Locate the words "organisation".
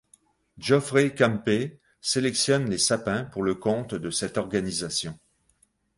4.39-5.19